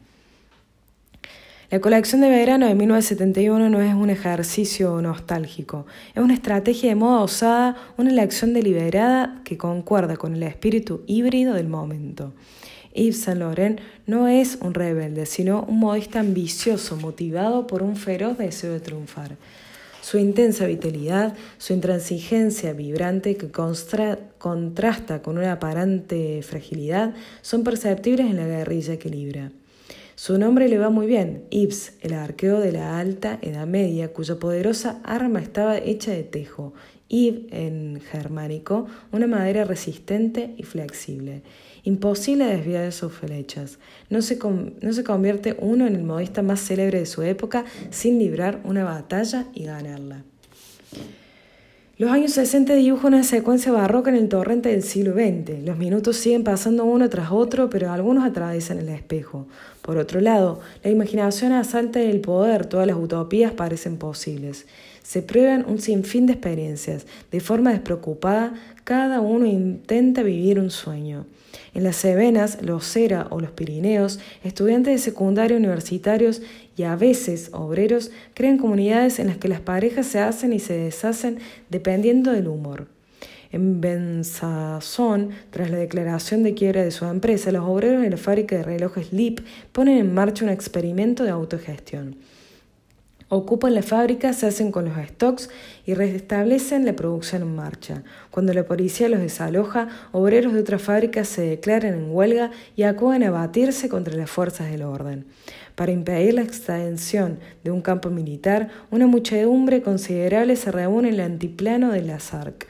La 1.70 1.80
colección 1.80 2.20
de 2.20 2.28
verano 2.28 2.66
de 2.66 2.74
1971 2.74 3.70
no 3.70 3.80
es 3.80 3.94
un 3.94 4.10
ejercicio 4.10 5.00
nostálgico, 5.00 5.86
es 6.16 6.20
una 6.20 6.34
estrategia 6.34 6.88
de 6.88 6.96
moda 6.96 7.20
osada, 7.20 7.76
una 7.96 8.10
elección 8.10 8.52
deliberada 8.52 9.40
que 9.44 9.56
concuerda 9.56 10.16
con 10.16 10.34
el 10.34 10.42
espíritu 10.42 11.04
híbrido 11.06 11.54
del 11.54 11.68
momento. 11.68 12.32
Yves 12.94 13.22
Saint 13.22 13.40
Laurent 13.40 13.80
no 14.06 14.26
es 14.26 14.58
un 14.60 14.74
rebelde, 14.74 15.26
sino 15.26 15.62
un 15.62 15.78
modista 15.78 16.20
ambicioso, 16.20 16.96
motivado 16.96 17.66
por 17.66 17.82
un 17.82 17.96
feroz 17.96 18.38
deseo 18.38 18.72
de 18.72 18.80
triunfar. 18.80 19.36
Su 20.02 20.18
intensa 20.18 20.66
vitalidad, 20.66 21.34
su 21.58 21.72
intransigencia 21.72 22.72
vibrante 22.72 23.36
que 23.36 23.50
contrasta 23.50 25.22
con 25.22 25.38
una 25.38 25.52
aparente 25.52 26.40
fragilidad, 26.42 27.14
son 27.42 27.64
perceptibles 27.64 28.26
en 28.26 28.36
la 28.36 28.46
guerrilla 28.46 28.98
que 28.98 29.10
libra. 29.10 29.52
Su 30.16 30.38
nombre 30.38 30.68
le 30.68 30.78
va 30.78 30.90
muy 30.90 31.06
bien, 31.06 31.44
Yves, 31.50 31.94
el 32.00 32.14
arqueo 32.14 32.60
de 32.60 32.72
la 32.72 32.98
alta 32.98 33.38
Edad 33.40 33.66
Media, 33.66 34.12
cuya 34.12 34.36
poderosa 34.38 35.00
arma 35.04 35.40
estaba 35.40 35.78
hecha 35.78 36.10
de 36.12 36.24
tejo, 36.24 36.74
Yves 37.08 37.52
en 37.52 38.00
germánico, 38.10 38.86
una 39.12 39.26
madera 39.26 39.64
resistente 39.64 40.54
y 40.56 40.62
flexible. 40.62 41.42
Imposible 41.84 42.44
desviar 42.44 42.84
de 42.84 42.92
sus 42.92 43.12
flechas. 43.12 43.78
No 44.08 44.22
se, 44.22 44.38
no 44.80 44.92
se 44.92 45.04
convierte 45.04 45.56
uno 45.58 45.86
en 45.86 45.96
el 45.96 46.04
modista 46.04 46.42
más 46.42 46.60
célebre 46.60 47.00
de 47.00 47.06
su 47.06 47.22
época 47.22 47.64
sin 47.90 48.18
librar 48.18 48.60
una 48.64 48.84
batalla 48.84 49.46
y 49.54 49.64
ganarla. 49.64 50.24
Los 52.00 52.10
años 52.10 52.32
60 52.32 52.72
dibujan 52.76 53.12
una 53.12 53.22
secuencia 53.24 53.72
barroca 53.72 54.08
en 54.08 54.16
el 54.16 54.30
torrente 54.30 54.70
del 54.70 54.82
siglo 54.82 55.12
XX. 55.12 55.62
Los 55.66 55.76
minutos 55.76 56.16
siguen 56.16 56.44
pasando 56.44 56.86
uno 56.86 57.10
tras 57.10 57.30
otro, 57.30 57.68
pero 57.68 57.92
algunos 57.92 58.24
atraviesan 58.24 58.78
el 58.78 58.88
espejo. 58.88 59.46
Por 59.82 59.96
otro 59.96 60.20
lado, 60.20 60.60
la 60.84 60.90
imaginación 60.90 61.52
asalta 61.52 62.00
el 62.00 62.20
poder, 62.20 62.66
todas 62.66 62.86
las 62.86 62.96
utopías 62.96 63.52
parecen 63.52 63.96
posibles. 63.96 64.66
Se 65.02 65.22
prueban 65.22 65.64
un 65.66 65.80
sinfín 65.80 66.26
de 66.26 66.34
experiencias. 66.34 67.06
De 67.32 67.40
forma 67.40 67.72
despreocupada, 67.72 68.54
cada 68.84 69.20
uno 69.20 69.46
intenta 69.46 70.22
vivir 70.22 70.58
un 70.58 70.70
sueño. 70.70 71.26
En 71.74 71.84
las 71.84 71.96
Cevenas, 71.96 72.62
los 72.62 72.84
Cera 72.84 73.26
o 73.30 73.40
los 73.40 73.50
Pirineos, 73.50 74.20
estudiantes 74.44 74.94
de 74.94 74.98
secundaria, 74.98 75.56
universitarios 75.56 76.42
y 76.76 76.82
a 76.82 76.96
veces 76.96 77.50
obreros 77.52 78.10
crean 78.34 78.58
comunidades 78.58 79.18
en 79.18 79.28
las 79.28 79.38
que 79.38 79.48
las 79.48 79.60
parejas 79.60 80.06
se 80.06 80.20
hacen 80.20 80.52
y 80.52 80.58
se 80.58 80.74
deshacen 80.74 81.38
dependiendo 81.68 82.32
del 82.32 82.48
humor. 82.48 82.86
En 83.52 83.80
Benzazón, 83.80 85.30
tras 85.50 85.70
la 85.70 85.78
declaración 85.78 86.44
de 86.44 86.54
quiebra 86.54 86.84
de 86.84 86.92
su 86.92 87.04
empresa, 87.04 87.50
los 87.50 87.64
obreros 87.64 88.00
de 88.02 88.10
la 88.10 88.16
fábrica 88.16 88.56
de 88.56 88.62
relojes 88.62 89.12
LIP 89.12 89.40
ponen 89.72 89.98
en 89.98 90.14
marcha 90.14 90.44
un 90.44 90.50
experimento 90.50 91.24
de 91.24 91.30
autogestión. 91.30 92.16
Ocupan 93.32 93.74
la 93.74 93.82
fábrica, 93.82 94.32
se 94.32 94.46
hacen 94.46 94.72
con 94.72 94.86
los 94.86 94.96
stocks 95.06 95.50
y 95.86 95.94
restablecen 95.94 96.84
la 96.84 96.94
producción 96.94 97.42
en 97.42 97.54
marcha. 97.54 98.02
Cuando 98.32 98.52
la 98.52 98.64
policía 98.64 99.08
los 99.08 99.20
desaloja, 99.20 99.88
obreros 100.10 100.52
de 100.52 100.60
otras 100.60 100.82
fábricas 100.82 101.28
se 101.28 101.42
declaran 101.42 101.94
en 101.94 102.10
huelga 102.10 102.50
y 102.74 102.82
acuden 102.84 103.22
a 103.22 103.30
batirse 103.30 103.88
contra 103.88 104.16
las 104.16 104.30
fuerzas 104.30 104.70
del 104.70 104.82
orden. 104.82 105.26
Para 105.76 105.92
impedir 105.92 106.34
la 106.34 106.42
extensión 106.42 107.38
de 107.62 107.70
un 107.70 107.82
campo 107.82 108.10
militar, 108.10 108.68
una 108.90 109.06
muchedumbre 109.06 109.80
considerable 109.80 110.56
se 110.56 110.72
reúne 110.72 111.08
en 111.08 111.14
el 111.14 111.20
antiplano 111.20 111.92
de 111.92 112.02
las 112.02 112.34
ARC. 112.34 112.69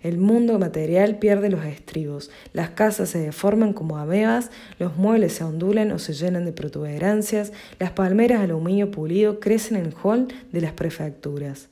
El 0.00 0.18
mundo 0.18 0.58
material 0.58 1.18
pierde 1.18 1.50
los 1.50 1.64
estribos, 1.64 2.30
las 2.52 2.70
casas 2.70 3.10
se 3.10 3.18
deforman 3.18 3.72
como 3.72 3.98
amebas, 3.98 4.50
los 4.78 4.96
muebles 4.96 5.32
se 5.32 5.44
ondulan 5.44 5.90
o 5.90 5.98
se 5.98 6.12
llenan 6.12 6.44
de 6.44 6.52
protuberancias, 6.52 7.52
las 7.80 7.90
palmeras 7.90 8.38
de 8.38 8.44
aluminio 8.44 8.92
pulido 8.92 9.40
crecen 9.40 9.76
en 9.76 9.86
el 9.86 9.94
hall 10.02 10.28
de 10.52 10.60
las 10.60 10.72
prefecturas. 10.72 11.68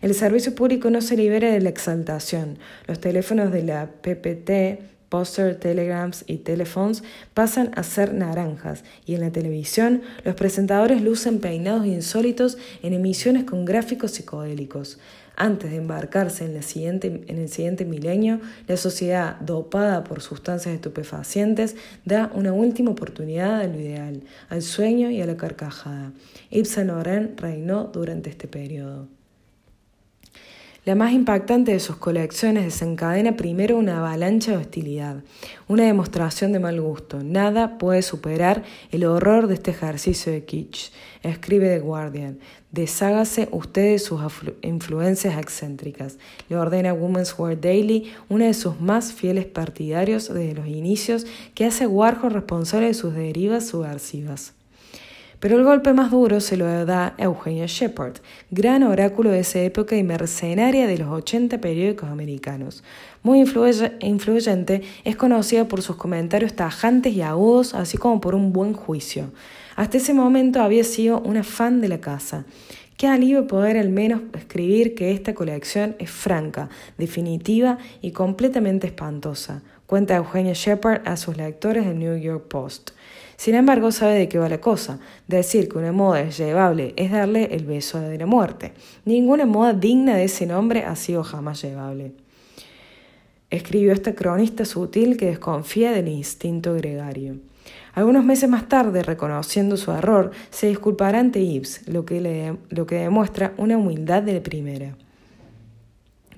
El 0.00 0.14
servicio 0.14 0.54
público 0.54 0.90
no 0.90 1.00
se 1.00 1.16
libera 1.16 1.50
de 1.50 1.60
la 1.60 1.68
exaltación. 1.68 2.58
Los 2.86 3.00
teléfonos 3.00 3.52
de 3.52 3.62
la 3.62 3.86
PPT, 3.86 4.80
Poster, 5.08 5.56
Telegrams 5.56 6.24
y 6.26 6.38
Telephones 6.38 7.02
pasan 7.34 7.70
a 7.76 7.82
ser 7.82 8.12
naranjas 8.12 8.84
y 9.06 9.14
en 9.14 9.22
la 9.22 9.30
televisión 9.30 10.02
los 10.24 10.34
presentadores 10.34 11.02
lucen 11.02 11.38
peinados 11.38 11.86
insólitos 11.86 12.58
en 12.82 12.92
emisiones 12.92 13.44
con 13.44 13.64
gráficos 13.64 14.12
psicodélicos. 14.12 14.98
Antes 15.36 15.70
de 15.70 15.76
embarcarse 15.76 16.44
en, 16.44 16.50
en 16.50 17.38
el 17.38 17.48
siguiente 17.48 17.84
milenio, 17.84 18.40
la 18.66 18.76
sociedad, 18.76 19.38
dopada 19.40 20.02
por 20.02 20.20
sustancias 20.20 20.74
estupefacientes, 20.74 21.76
da 22.04 22.30
una 22.34 22.52
última 22.52 22.90
oportunidad 22.90 23.60
a 23.60 23.66
lo 23.68 23.78
ideal, 23.78 24.22
al 24.48 24.62
sueño 24.62 25.10
y 25.10 25.22
a 25.22 25.26
la 25.26 25.36
carcajada. 25.36 26.12
Saint 26.64 26.90
Laurent 26.90 27.38
reinó 27.40 27.84
durante 27.84 28.30
este 28.30 28.48
periodo. 28.48 29.17
La 30.88 30.94
más 30.94 31.12
impactante 31.12 31.72
de 31.72 31.80
sus 31.80 31.96
colecciones 31.96 32.64
desencadena 32.64 33.36
primero 33.36 33.76
una 33.76 33.98
avalancha 33.98 34.52
de 34.52 34.56
hostilidad, 34.56 35.22
una 35.66 35.82
demostración 35.82 36.50
de 36.52 36.60
mal 36.60 36.80
gusto. 36.80 37.22
Nada 37.22 37.76
puede 37.76 38.00
superar 38.00 38.62
el 38.90 39.04
horror 39.04 39.48
de 39.48 39.54
este 39.56 39.72
ejercicio 39.72 40.32
de 40.32 40.46
kitsch, 40.46 40.90
escribe 41.22 41.68
The 41.68 41.80
Guardian. 41.80 42.38
Deshágase 42.72 43.50
usted 43.52 43.92
de 43.92 43.98
sus 43.98 44.22
influencias 44.62 45.38
excéntricas. 45.38 46.16
Le 46.48 46.56
ordena 46.56 46.94
Women's 46.94 47.38
Wear 47.38 47.60
Daily, 47.60 48.10
una 48.30 48.46
de 48.46 48.54
sus 48.54 48.80
más 48.80 49.12
fieles 49.12 49.44
partidarios 49.44 50.32
desde 50.32 50.54
los 50.54 50.68
inicios, 50.68 51.26
que 51.54 51.66
hace 51.66 51.86
Warhol 51.86 52.32
responsable 52.32 52.86
de 52.86 52.94
sus 52.94 53.12
derivas 53.12 53.66
subversivas. 53.66 54.54
Pero 55.40 55.56
el 55.56 55.62
golpe 55.62 55.92
más 55.92 56.10
duro 56.10 56.40
se 56.40 56.56
lo 56.56 56.84
da 56.84 57.14
Eugenia 57.16 57.66
Shepard, 57.66 58.14
gran 58.50 58.82
oráculo 58.82 59.30
de 59.30 59.40
esa 59.40 59.60
época 59.60 59.94
y 59.94 60.02
mercenaria 60.02 60.88
de 60.88 60.98
los 60.98 61.08
80 61.08 61.60
periódicos 61.60 62.08
americanos. 62.08 62.82
Muy 63.22 63.38
influyente, 64.00 64.82
es 65.04 65.14
conocida 65.16 65.68
por 65.68 65.82
sus 65.82 65.94
comentarios 65.94 66.54
tajantes 66.54 67.12
y 67.12 67.22
agudos, 67.22 67.74
así 67.74 67.98
como 67.98 68.20
por 68.20 68.34
un 68.34 68.52
buen 68.52 68.72
juicio. 68.72 69.30
Hasta 69.76 69.98
ese 69.98 70.12
momento 70.12 70.60
había 70.60 70.82
sido 70.82 71.20
una 71.20 71.44
fan 71.44 71.80
de 71.80 71.88
la 71.88 72.00
casa. 72.00 72.44
Qué 72.96 73.06
alivio 73.06 73.46
poder 73.46 73.76
al 73.76 73.90
menos 73.90 74.22
escribir 74.34 74.96
que 74.96 75.12
esta 75.12 75.34
colección 75.34 75.94
es 76.00 76.10
franca, 76.10 76.68
definitiva 76.96 77.78
y 78.02 78.10
completamente 78.10 78.88
espantosa, 78.88 79.62
cuenta 79.86 80.16
Eugenia 80.16 80.52
Shepard 80.52 81.06
a 81.06 81.16
sus 81.16 81.36
lectores 81.36 81.86
del 81.86 82.00
New 82.00 82.18
York 82.18 82.48
Post. 82.48 82.90
Sin 83.38 83.54
embargo, 83.54 83.92
sabe 83.92 84.18
de 84.18 84.28
qué 84.28 84.36
va 84.36 84.48
la 84.48 84.60
cosa. 84.60 84.98
Decir 85.28 85.68
que 85.68 85.78
una 85.78 85.92
moda 85.92 86.20
es 86.22 86.36
llevable 86.36 86.92
es 86.96 87.12
darle 87.12 87.44
el 87.54 87.64
beso 87.64 88.00
de 88.00 88.18
la 88.18 88.26
muerte. 88.26 88.72
Ninguna 89.04 89.46
moda 89.46 89.72
digna 89.72 90.16
de 90.16 90.24
ese 90.24 90.44
nombre 90.44 90.84
ha 90.84 90.96
sido 90.96 91.22
jamás 91.22 91.62
llevable. 91.62 92.14
Escribió 93.48 93.92
esta 93.92 94.16
cronista 94.16 94.64
sutil 94.64 95.16
que 95.16 95.26
desconfía 95.26 95.92
del 95.92 96.08
instinto 96.08 96.74
gregario. 96.74 97.36
Algunos 97.94 98.24
meses 98.24 98.50
más 98.50 98.68
tarde, 98.68 99.04
reconociendo 99.04 99.76
su 99.76 99.92
error, 99.92 100.32
se 100.50 100.66
disculpará 100.66 101.20
ante 101.20 101.38
Ibs, 101.38 101.86
lo 101.86 102.04
que, 102.04 102.56
lo 102.70 102.86
que 102.86 102.96
demuestra 102.96 103.54
una 103.56 103.78
humildad 103.78 104.24
de 104.24 104.40
primera. 104.40 104.96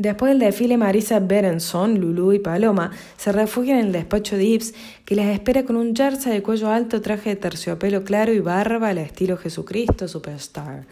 Después 0.01 0.31
del 0.31 0.39
desfile, 0.39 0.79
Marisa 0.79 1.21
Berenson, 1.21 2.01
Lulu 2.01 2.33
y 2.33 2.39
Paloma 2.39 2.91
se 3.19 3.33
refugian 3.33 3.81
en 3.81 3.87
el 3.89 3.93
despacho 3.93 4.35
de 4.35 4.45
Ibs, 4.45 4.73
que 5.05 5.15
les 5.15 5.27
espera 5.27 5.67
con 5.67 5.77
un 5.77 5.95
jersey 5.95 6.33
de 6.33 6.43
cuello 6.43 6.71
alto, 6.71 7.03
traje 7.03 7.29
de 7.29 7.37
terciopelo 7.37 8.03
claro 8.03 8.33
y 8.33 8.41
barba 8.41 8.89
al 8.89 8.97
estilo 8.97 9.37
Jesucristo 9.37 10.09
Superstar. 10.09 10.87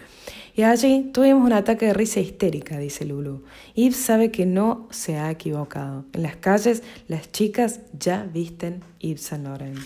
Y 0.54 0.62
allí 0.62 1.08
tuvimos 1.10 1.42
un 1.42 1.54
ataque 1.54 1.86
de 1.86 1.94
risa 1.94 2.20
histérica, 2.20 2.76
dice 2.76 3.06
Lulu. 3.06 3.44
Ibs 3.74 3.96
sabe 3.96 4.30
que 4.30 4.44
no 4.44 4.86
se 4.90 5.16
ha 5.16 5.30
equivocado. 5.30 6.04
En 6.12 6.22
las 6.22 6.36
calles, 6.36 6.82
las 7.06 7.32
chicas 7.32 7.80
ya 7.98 8.28
visten 8.30 8.82
Yves 9.00 9.22
Saint 9.22 9.44
Laurent. 9.44 9.78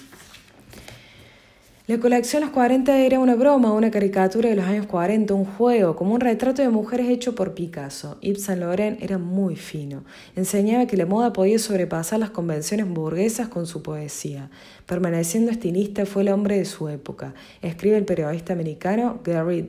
La 1.92 2.00
colección 2.00 2.40
Los 2.40 2.52
40 2.52 3.00
era 3.00 3.20
una 3.20 3.34
broma, 3.34 3.74
una 3.74 3.90
caricatura 3.90 4.48
de 4.48 4.56
los 4.56 4.64
años 4.64 4.86
40, 4.86 5.34
un 5.34 5.44
juego, 5.44 5.94
como 5.94 6.14
un 6.14 6.20
retrato 6.20 6.62
de 6.62 6.70
mujeres 6.70 7.10
hecho 7.10 7.34
por 7.34 7.52
Picasso. 7.52 8.16
Yves 8.22 8.44
Saint 8.44 8.62
Laurent 8.62 9.02
era 9.02 9.18
muy 9.18 9.56
fino. 9.56 10.02
Enseñaba 10.34 10.86
que 10.86 10.96
la 10.96 11.04
moda 11.04 11.34
podía 11.34 11.58
sobrepasar 11.58 12.18
las 12.18 12.30
convenciones 12.30 12.88
burguesas 12.88 13.48
con 13.48 13.66
su 13.66 13.82
poesía. 13.82 14.48
Permaneciendo 14.86 15.50
estilista, 15.50 16.06
fue 16.06 16.22
el 16.22 16.30
hombre 16.30 16.56
de 16.56 16.64
su 16.64 16.88
época. 16.88 17.34
Escribe 17.60 17.98
el 17.98 18.06
periodista 18.06 18.54
americano 18.54 19.20
Gary 19.22 19.68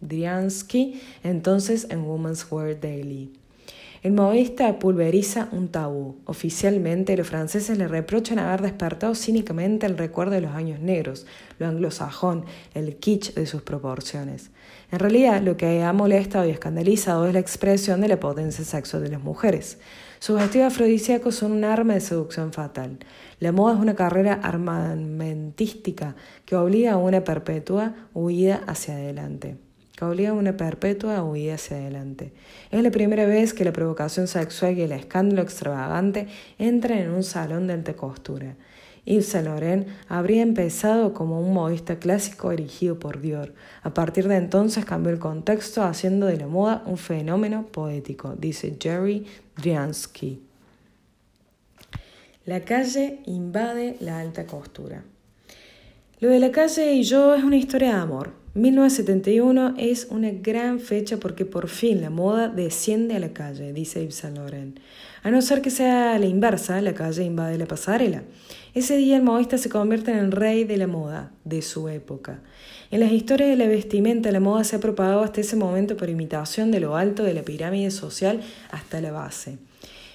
Driansky, 0.00 1.02
entonces 1.22 1.86
en 1.90 2.00
Women's 2.00 2.50
Wear 2.50 2.80
Daily. 2.80 3.39
El 4.02 4.12
modista 4.12 4.78
pulveriza 4.78 5.50
un 5.52 5.68
tabú. 5.68 6.16
Oficialmente, 6.24 7.14
los 7.18 7.26
franceses 7.26 7.76
le 7.76 7.86
reprochan 7.86 8.38
haber 8.38 8.62
despertado 8.62 9.14
cínicamente 9.14 9.84
el 9.84 9.98
recuerdo 9.98 10.32
de 10.32 10.40
los 10.40 10.52
años 10.52 10.80
negros, 10.80 11.26
lo 11.58 11.66
anglosajón, 11.66 12.46
el 12.72 12.96
kitsch 12.96 13.34
de 13.34 13.44
sus 13.44 13.60
proporciones. 13.60 14.52
En 14.90 15.00
realidad, 15.00 15.42
lo 15.42 15.58
que 15.58 15.82
ha 15.82 15.92
molestado 15.92 16.46
y 16.46 16.50
escandalizado 16.50 17.26
es 17.26 17.34
la 17.34 17.40
expresión 17.40 18.00
de 18.00 18.08
la 18.08 18.18
potencia 18.18 18.64
sexual 18.64 19.02
de 19.02 19.10
las 19.10 19.22
mujeres. 19.22 19.76
Sus 20.18 20.40
vestidos 20.40 20.72
afrodisíacos 20.72 21.34
son 21.34 21.52
un 21.52 21.64
arma 21.64 21.92
de 21.92 22.00
seducción 22.00 22.54
fatal. 22.54 23.00
La 23.38 23.52
moda 23.52 23.74
es 23.74 23.80
una 23.80 23.96
carrera 23.96 24.40
armamentística 24.42 26.16
que 26.46 26.56
obliga 26.56 26.92
a 26.92 26.96
una 26.96 27.22
perpetua 27.22 27.94
huida 28.14 28.62
hacia 28.66 28.94
adelante 28.94 29.58
que 29.96 30.04
obliga 30.04 30.30
a 30.30 30.34
una 30.34 30.56
perpetua 30.56 31.22
huida 31.22 31.54
hacia 31.54 31.76
adelante. 31.76 32.32
Es 32.70 32.82
la 32.82 32.90
primera 32.90 33.26
vez 33.26 33.52
que 33.52 33.64
la 33.64 33.72
provocación 33.72 34.28
sexual 34.28 34.78
y 34.78 34.82
el 34.82 34.92
escándalo 34.92 35.42
extravagante 35.42 36.28
entran 36.58 36.98
en 36.98 37.10
un 37.10 37.22
salón 37.22 37.66
de 37.66 37.74
alta 37.74 37.94
costura. 37.94 38.56
Yves 39.04 39.28
Saint 39.28 39.46
Laurent 39.46 39.88
habría 40.08 40.42
empezado 40.42 41.14
como 41.14 41.40
un 41.40 41.52
modista 41.52 41.98
clásico 41.98 42.52
erigido 42.52 42.98
por 42.98 43.20
Dior. 43.20 43.54
A 43.82 43.94
partir 43.94 44.28
de 44.28 44.36
entonces 44.36 44.84
cambió 44.84 45.12
el 45.12 45.18
contexto 45.18 45.82
haciendo 45.82 46.26
de 46.26 46.36
la 46.36 46.46
moda 46.46 46.82
un 46.86 46.98
fenómeno 46.98 47.66
poético, 47.66 48.34
dice 48.36 48.76
Jerry 48.80 49.26
Driansky. 49.56 50.42
La 52.46 52.60
calle 52.60 53.20
invade 53.26 53.96
la 54.00 54.20
alta 54.20 54.46
costura. 54.46 55.04
Lo 56.20 56.28
de 56.28 56.38
la 56.38 56.50
calle 56.50 56.92
y 56.94 57.02
yo 57.02 57.34
es 57.34 57.42
una 57.42 57.56
historia 57.56 57.94
de 57.94 58.00
amor. 58.00 58.39
1971 58.54 59.74
es 59.78 60.08
una 60.10 60.30
gran 60.32 60.80
fecha 60.80 61.18
porque 61.18 61.44
por 61.44 61.68
fin 61.68 62.00
la 62.00 62.10
moda 62.10 62.48
desciende 62.48 63.14
a 63.14 63.20
la 63.20 63.32
calle, 63.32 63.72
dice 63.72 64.02
Yves 64.02 64.16
Saint 64.16 64.36
Laurent. 64.36 64.80
A 65.22 65.30
no 65.30 65.40
ser 65.40 65.62
que 65.62 65.70
sea 65.70 66.18
la 66.18 66.26
inversa, 66.26 66.80
la 66.80 66.92
calle 66.92 67.22
invade 67.22 67.58
la 67.58 67.66
pasarela. 67.66 68.24
Ese 68.74 68.96
día 68.96 69.16
el 69.16 69.22
modista 69.22 69.56
se 69.56 69.68
convierte 69.68 70.10
en 70.10 70.18
el 70.18 70.32
rey 70.32 70.64
de 70.64 70.78
la 70.78 70.88
moda 70.88 71.30
de 71.44 71.62
su 71.62 71.88
época. 71.88 72.40
En 72.90 72.98
las 72.98 73.12
historias 73.12 73.50
de 73.50 73.56
la 73.56 73.68
vestimenta, 73.68 74.32
la 74.32 74.40
moda 74.40 74.64
se 74.64 74.74
ha 74.74 74.80
propagado 74.80 75.22
hasta 75.22 75.42
ese 75.42 75.54
momento 75.54 75.96
por 75.96 76.10
imitación 76.10 76.72
de 76.72 76.80
lo 76.80 76.96
alto 76.96 77.22
de 77.22 77.34
la 77.34 77.42
pirámide 77.42 77.92
social 77.92 78.40
hasta 78.72 79.00
la 79.00 79.12
base. 79.12 79.58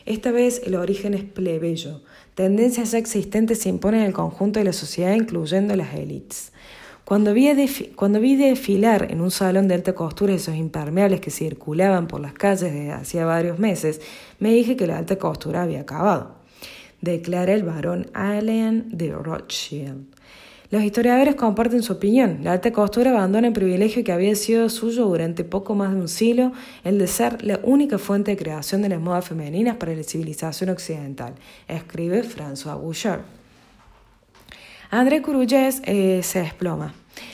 Esta 0.05 0.31
vez 0.31 0.61
el 0.65 0.75
origen 0.75 1.13
es 1.13 1.23
plebeyo. 1.23 2.01
Tendencias 2.33 2.91
ya 2.91 2.97
existentes 2.97 3.59
se 3.59 3.69
imponen 3.69 4.01
en 4.01 4.07
el 4.07 4.13
conjunto 4.13 4.59
de 4.59 4.65
la 4.65 4.73
sociedad, 4.73 5.15
incluyendo 5.15 5.73
las 5.77 5.95
élites. 5.95 6.51
Cuando 7.05 7.35
vi, 7.35 7.47
cuando 7.95 8.19
vi 8.19 8.35
desfilar 8.35 9.11
en 9.11 9.21
un 9.21 9.29
salón 9.29 9.67
de 9.67 9.75
alta 9.75 9.93
costura 9.93 10.33
esos 10.33 10.55
impermeables 10.55 11.21
que 11.21 11.29
circulaban 11.29 12.07
por 12.07 12.19
las 12.19 12.33
calles 12.33 12.73
desde 12.73 12.93
hacía 12.93 13.25
varios 13.25 13.59
meses, 13.59 14.01
me 14.39 14.51
dije 14.51 14.75
que 14.75 14.87
la 14.87 14.97
alta 14.97 15.15
costura 15.17 15.61
había 15.61 15.81
acabado. 15.81 16.37
Declara 17.01 17.53
el 17.53 17.61
varón 17.61 18.07
Allen 18.15 18.89
de 18.89 19.11
Rothschild. 19.11 20.07
Los 20.71 20.81
historiadores 20.81 21.35
comparten 21.35 21.83
su 21.83 21.93
opinión. 21.93 22.39
La 22.41 22.53
alta 22.53 22.71
costura 22.71 23.11
abandona 23.11 23.49
el 23.49 23.53
privilegio 23.53 24.03
que 24.03 24.11
había 24.11 24.35
sido 24.35 24.67
suyo 24.69 25.05
durante 25.05 25.43
poco 25.43 25.75
más 25.75 25.93
de 25.93 26.01
un 26.01 26.07
siglo, 26.07 26.53
el 26.83 26.97
de 26.97 27.05
ser 27.05 27.43
la 27.43 27.59
única 27.61 27.99
fuente 27.99 28.31
de 28.31 28.37
creación 28.37 28.81
de 28.81 28.89
las 28.89 28.99
modas 28.99 29.27
femeninas 29.27 29.75
para 29.75 29.93
la 29.93 30.01
civilización 30.01 30.71
occidental, 30.71 31.35
escribe 31.67 32.23
François 32.23 32.81
Bouchard. 32.81 33.44
André 34.89 35.21
Courrelles 35.21 35.81
eh, 35.85 36.21
se 36.23 36.39
desploma. 36.39 36.93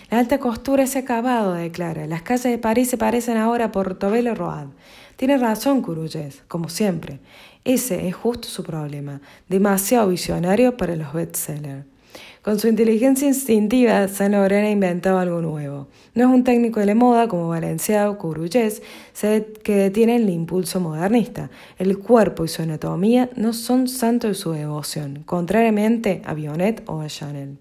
La 0.09 0.19
alta 0.19 0.39
costura 0.39 0.83
ha 0.83 0.99
acabado, 0.99 1.53
declara. 1.53 2.05
Las 2.07 2.21
calles 2.21 2.43
de 2.43 2.57
París 2.57 2.89
se 2.89 2.97
parecen 2.97 3.37
ahora 3.37 3.65
a 3.65 3.71
Portobello 3.71 4.35
Road. 4.35 4.67
Tiene 5.15 5.37
razón 5.37 5.81
Courreyes, 5.81 6.43
como 6.47 6.69
siempre. 6.69 7.19
Ese 7.63 8.07
es 8.07 8.15
justo 8.15 8.47
su 8.47 8.63
problema, 8.63 9.21
demasiado 9.47 10.07
visionario 10.09 10.77
para 10.77 10.95
los 10.95 11.13
bestsellers. 11.13 11.85
Con 12.41 12.57
su 12.57 12.67
inteligencia 12.67 13.27
instintiva, 13.27 14.07
Saint 14.07 14.33
Laurent 14.33 14.65
ha 14.65 14.71
inventado 14.71 15.19
algo 15.19 15.41
nuevo. 15.41 15.87
No 16.15 16.23
es 16.23 16.29
un 16.33 16.43
técnico 16.43 16.79
de 16.79 16.87
la 16.87 16.95
moda 16.95 17.27
como 17.27 17.49
Valenciaga 17.49 18.09
o 18.09 18.17
Courreyes, 18.17 18.81
que 19.63 19.91
tiene 19.91 20.15
el 20.15 20.27
impulso 20.27 20.79
modernista. 20.79 21.51
El 21.77 21.99
cuerpo 21.99 22.43
y 22.43 22.47
su 22.47 22.63
anatomía 22.63 23.29
no 23.35 23.53
son 23.53 23.87
santos 23.87 24.29
de 24.29 24.33
su 24.33 24.53
devoción, 24.53 25.21
contrariamente 25.23 26.23
a 26.25 26.33
Bionet 26.33 26.81
o 26.87 27.01
a 27.01 27.07
Chanel. 27.07 27.59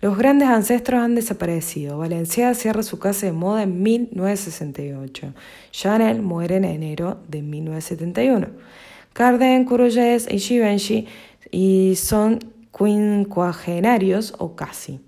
Los 0.00 0.18
grandes 0.18 0.48
ancestros 0.48 1.00
han 1.00 1.14
desaparecido. 1.14 1.96
Valenciaga 1.96 2.54
cierra 2.54 2.82
su 2.82 2.98
casa 2.98 3.26
de 3.26 3.32
moda 3.32 3.62
en 3.62 3.84
1968. 3.84 5.32
Chanel 5.70 6.22
muere 6.22 6.56
en 6.56 6.64
enero 6.64 7.18
de 7.28 7.42
1971. 7.42 8.48
Carden, 9.12 9.64
Courreyes 9.64 10.26
y 10.28 10.40
Givenchy 10.40 11.06
y 11.52 11.94
son 11.94 12.40
quincuagenarios 12.76 14.34
o 14.38 14.56
casi. 14.56 15.00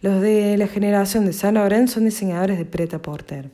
Los 0.00 0.20
de 0.20 0.56
la 0.56 0.68
generación 0.68 1.24
de 1.24 1.32
Saint 1.32 1.56
Laurent 1.56 1.88
son 1.88 2.04
diseñadores 2.04 2.58
de 2.58 2.64
preta 2.64 3.00
porter. 3.00 3.50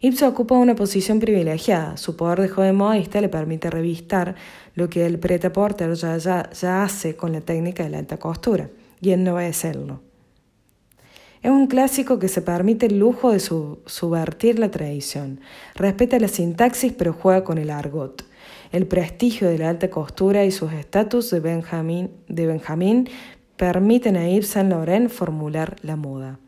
Ibsen 0.00 0.28
ocupa 0.28 0.56
una 0.56 0.74
posición 0.74 1.20
privilegiada. 1.20 1.96
Su 1.96 2.16
poder 2.16 2.40
de 2.40 2.48
joven 2.48 2.74
modista 2.74 3.20
le 3.20 3.28
permite 3.28 3.70
revistar 3.70 4.34
lo 4.74 4.88
que 4.88 5.06
el 5.06 5.18
preta 5.18 5.52
porter 5.52 5.94
ya, 5.94 6.16
ya, 6.18 6.82
hace 6.82 7.14
con 7.14 7.32
la 7.32 7.40
técnica 7.40 7.84
de 7.84 7.90
la 7.90 7.98
alta 7.98 8.16
costura, 8.18 8.70
y 9.00 9.10
él 9.10 9.22
no 9.22 9.34
va 9.34 9.42
a 9.42 9.46
hacerlo. 9.46 10.00
Es 11.42 11.50
un 11.50 11.66
clásico 11.66 12.18
que 12.18 12.28
se 12.28 12.42
permite 12.42 12.86
el 12.86 12.98
lujo 12.98 13.32
de 13.32 13.40
subvertir 13.40 14.58
la 14.58 14.70
tradición. 14.70 15.40
Respeta 15.74 16.18
la 16.18 16.28
sintaxis 16.28 16.92
pero 16.92 17.12
juega 17.12 17.42
con 17.42 17.58
el 17.58 17.70
argot 17.70 18.24
el 18.72 18.86
prestigio 18.86 19.48
de 19.48 19.58
la 19.58 19.68
alta 19.68 19.90
costura 19.90 20.44
y 20.44 20.50
sus 20.50 20.72
estatus 20.72 21.30
de 21.30 21.40
Benjamín, 21.40 22.10
de 22.28 22.46
Benjamín 22.46 23.08
permiten 23.56 24.16
a 24.16 24.28
Yves 24.28 24.48
Saint 24.48 24.70
Laurent 24.70 25.10
formular 25.10 25.76
la 25.82 25.96
moda. 25.96 26.38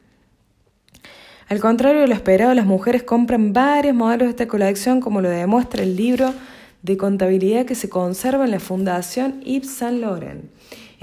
Al 1.48 1.60
contrario 1.60 2.00
de 2.00 2.08
lo 2.08 2.14
esperado, 2.14 2.54
las 2.54 2.64
mujeres 2.64 3.02
compran 3.02 3.52
varios 3.52 3.94
modelos 3.94 4.26
de 4.26 4.30
esta 4.30 4.48
colección, 4.48 5.00
como 5.00 5.20
lo 5.20 5.28
demuestra 5.28 5.82
el 5.82 5.94
libro 5.94 6.32
de 6.82 6.96
contabilidad 6.96 7.66
que 7.66 7.74
se 7.74 7.90
conserva 7.90 8.44
en 8.46 8.50
la 8.50 8.60
Fundación 8.60 9.42
Yves 9.42 9.70
Saint 9.70 10.00
Laurent. 10.00 10.44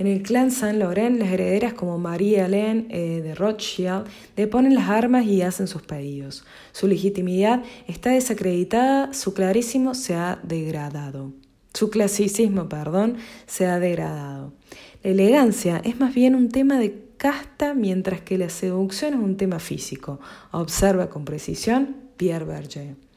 En 0.02 0.08
el 0.08 0.24
clan 0.24 0.50
Saint 0.50 0.80
Laurent, 0.80 1.20
las 1.20 1.32
herederas 1.32 1.76
como 1.76 2.00
María 2.00 2.48
Hélène 2.48 2.88
eh, 2.90 3.22
de 3.22 3.36
Rothschild 3.36 4.08
deponen 4.36 4.74
las 4.74 4.90
armas 4.90 5.28
y 5.28 5.44
hacen 5.44 5.68
sus 5.68 5.84
pedidos. 5.84 6.44
Su 6.72 6.88
legitimidad 6.88 7.62
está 7.88 8.10
desacreditada, 8.10 9.14
su 9.14 9.36
clarísimo 9.36 9.94
se 9.94 10.16
ha 10.16 10.40
degradado. 10.42 11.34
Su 11.76 11.92
clasicismo, 11.92 12.68
perdón, 12.68 13.18
se 13.46 13.68
ha 13.68 13.78
degradado. 13.78 14.54
La 15.04 15.12
elegancia 15.12 15.80
es 15.86 16.00
más 16.00 16.16
bien 16.16 16.34
un 16.34 16.50
tema 16.50 16.80
de 16.80 17.06
casta, 17.18 17.76
mientras 17.76 18.22
que 18.22 18.40
la 18.40 18.50
seducción 18.50 19.14
es 19.14 19.20
un 19.20 19.38
tema 19.38 19.60
físico. 19.60 20.20
Observa 20.50 21.12
con 21.12 21.26
precisión 21.26 21.96
Pierre 22.18 22.46
Berger. 22.46 23.11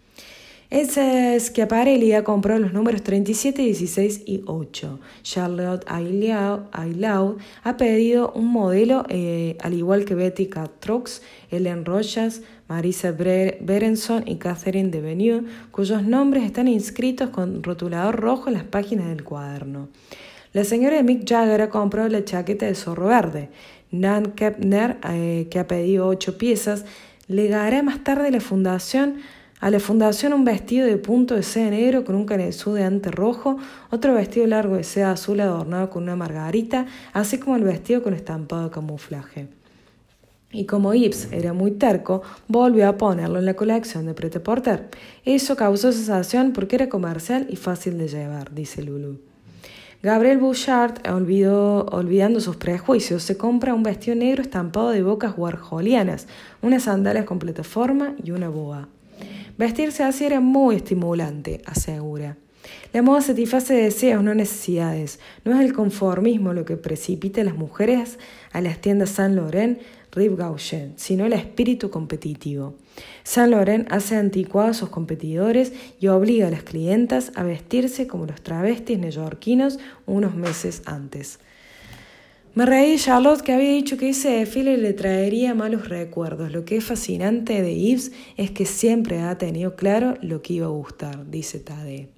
Ese 0.70 1.38
Schiaparelli 1.38 2.14
ha 2.14 2.24
comprado 2.24 2.60
los 2.60 2.72
números 2.72 3.02
37, 3.02 3.62
16 3.62 4.22
y 4.26 4.42
8. 4.46 4.98
Charlotte 5.22 5.84
Aylau 5.86 7.36
ha 7.62 7.76
pedido 7.76 8.32
un 8.32 8.48
modelo, 8.48 9.04
eh, 9.08 9.56
al 9.60 9.74
igual 9.74 10.04
que 10.04 10.14
Betty 10.14 10.46
Catrox, 10.46 11.22
Ellen 11.50 11.84
Rojas, 11.84 12.42
Marisa 12.66 13.12
Berenson 13.12 14.24
y 14.26 14.36
Catherine 14.36 14.90
Devenu, 14.90 15.44
cuyos 15.70 16.02
nombres 16.02 16.44
están 16.44 16.66
inscritos 16.66 17.28
con 17.28 17.62
rotulador 17.62 18.16
rojo 18.16 18.48
en 18.48 18.54
las 18.54 18.64
páginas 18.64 19.08
del 19.08 19.22
cuaderno. 19.22 19.88
La 20.54 20.64
señora 20.64 20.96
de 20.96 21.02
Mick 21.02 21.28
Jagger 21.28 21.62
ha 21.62 21.68
comprado 21.68 22.08
la 22.08 22.24
chaqueta 22.24 22.64
de 22.64 22.74
zorro 22.74 23.08
verde. 23.08 23.50
Nan 23.90 24.32
Kepner, 24.32 24.96
eh, 25.10 25.46
que 25.50 25.58
ha 25.58 25.66
pedido 25.66 26.06
ocho 26.06 26.38
piezas, 26.38 26.84
legará 27.28 27.82
más 27.82 28.02
tarde 28.02 28.30
la 28.30 28.40
fundación 28.40 29.16
a 29.64 29.70
la 29.70 29.80
fundación 29.80 30.34
un 30.34 30.44
vestido 30.44 30.86
de 30.86 30.98
punto 30.98 31.34
de 31.34 31.42
seda 31.42 31.70
negro 31.70 32.04
con 32.04 32.16
un 32.16 32.26
canesú 32.26 32.74
de 32.74 32.84
ante 32.84 33.10
rojo, 33.10 33.56
otro 33.90 34.12
vestido 34.12 34.46
largo 34.46 34.76
de 34.76 34.84
seda 34.84 35.12
azul 35.12 35.40
adornado 35.40 35.88
con 35.88 36.02
una 36.02 36.16
margarita, 36.16 36.84
así 37.14 37.38
como 37.38 37.56
el 37.56 37.64
vestido 37.64 38.02
con 38.02 38.12
estampado 38.12 38.64
de 38.64 38.70
camuflaje. 38.70 39.48
Y 40.52 40.66
como 40.66 40.92
Ips 40.92 41.32
era 41.32 41.54
muy 41.54 41.70
terco, 41.70 42.20
volvió 42.46 42.86
a 42.86 42.98
ponerlo 42.98 43.38
en 43.38 43.46
la 43.46 43.54
colección 43.54 44.04
de 44.04 44.12
Prete 44.12 44.38
Porter. 44.38 44.90
Eso 45.24 45.56
causó 45.56 45.92
sensación 45.92 46.52
porque 46.52 46.76
era 46.76 46.90
comercial 46.90 47.46
y 47.48 47.56
fácil 47.56 47.96
de 47.96 48.08
llevar, 48.08 48.54
dice 48.54 48.82
Lulu. 48.82 49.18
Gabriel 50.02 50.36
Bouchard, 50.36 51.00
olvidando 51.08 52.38
sus 52.40 52.56
prejuicios, 52.56 53.22
se 53.22 53.38
compra 53.38 53.72
un 53.72 53.82
vestido 53.82 54.14
negro 54.14 54.42
estampado 54.42 54.90
de 54.90 55.02
bocas 55.02 55.32
warholianas, 55.38 56.26
unas 56.60 56.82
sandalias 56.82 57.24
con 57.24 57.38
plataforma 57.38 58.14
y 58.22 58.32
una 58.32 58.50
boa. 58.50 58.88
Vestirse 59.56 60.02
así 60.02 60.24
era 60.24 60.40
muy 60.40 60.76
estimulante, 60.76 61.62
asegura. 61.64 62.36
La 62.92 63.02
moda 63.02 63.20
satisface 63.20 63.74
deseos, 63.74 64.22
no 64.22 64.34
necesidades. 64.34 65.20
No 65.44 65.52
es 65.54 65.64
el 65.64 65.72
conformismo 65.72 66.52
lo 66.52 66.64
que 66.64 66.76
precipita 66.76 67.40
a 67.40 67.44
las 67.44 67.56
mujeres 67.56 68.18
a 68.52 68.60
las 68.60 68.80
tiendas 68.80 69.10
Saint 69.10 69.34
Laurent, 69.34 69.80
Rive 70.12 70.36
Gauchen, 70.36 70.94
sino 70.96 71.26
el 71.26 71.32
espíritu 71.32 71.90
competitivo. 71.90 72.74
Saint 73.22 73.50
Laurent 73.50 73.92
hace 73.92 74.16
anticuados 74.16 74.76
a 74.76 74.80
sus 74.80 74.88
competidores 74.88 75.72
y 76.00 76.06
obliga 76.06 76.48
a 76.48 76.50
las 76.50 76.62
clientas 76.62 77.32
a 77.34 77.42
vestirse 77.42 78.06
como 78.06 78.26
los 78.26 78.40
travestis 78.42 78.98
neoyorquinos 78.98 79.78
unos 80.06 80.34
meses 80.34 80.82
antes. 80.86 81.40
Me 82.54 82.66
reí 82.66 82.96
Charlotte 82.98 83.42
que 83.42 83.52
había 83.52 83.72
dicho 83.72 83.96
que 83.96 84.10
ese 84.10 84.30
desfile 84.30 84.76
le 84.76 84.92
traería 84.92 85.54
malos 85.54 85.88
recuerdos. 85.88 86.52
Lo 86.52 86.64
que 86.64 86.76
es 86.76 86.84
fascinante 86.84 87.60
de 87.60 87.74
Yves 87.74 88.12
es 88.36 88.52
que 88.52 88.64
siempre 88.64 89.18
ha 89.22 89.36
tenido 89.38 89.74
claro 89.74 90.14
lo 90.22 90.40
que 90.40 90.52
iba 90.52 90.66
a 90.66 90.70
gustar, 90.70 91.28
dice 91.28 91.58
Tade. 91.58 92.10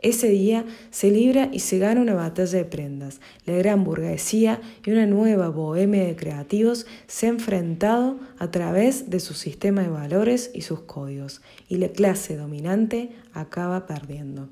Ese 0.00 0.28
día 0.28 0.66
se 0.90 1.10
libra 1.10 1.48
y 1.50 1.60
se 1.60 1.78
gana 1.78 2.02
una 2.02 2.12
batalla 2.12 2.58
de 2.58 2.64
prendas. 2.66 3.22
La 3.46 3.54
gran 3.54 3.82
burguesía 3.82 4.60
y 4.84 4.90
una 4.90 5.06
nueva 5.06 5.48
bohemia 5.48 6.04
de 6.04 6.16
creativos 6.16 6.84
se 7.06 7.26
ha 7.26 7.30
enfrentado 7.30 8.20
a 8.38 8.50
través 8.50 9.08
de 9.08 9.20
su 9.20 9.32
sistema 9.32 9.80
de 9.80 9.88
valores 9.88 10.50
y 10.52 10.62
sus 10.62 10.80
códigos, 10.80 11.40
y 11.66 11.76
la 11.76 11.88
clase 11.88 12.36
dominante 12.36 13.08
acaba 13.32 13.86
perdiendo. 13.86 14.50